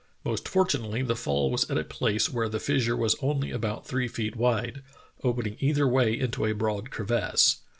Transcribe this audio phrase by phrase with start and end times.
[0.25, 4.07] Most fortunately the fall was at a place where the fissure was only about three
[4.07, 4.81] feet wide,
[5.23, 7.57] opening either way into a broad crev asse.